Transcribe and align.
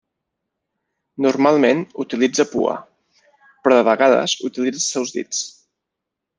Normalment 1.25 1.83
utilitza 2.05 2.47
pua, 2.55 2.73
però 3.63 3.79
de 3.81 3.87
vegades 3.93 4.37
utilitza 4.51 4.83
els 4.83 4.93
seus 4.97 5.17
dits. 5.21 5.47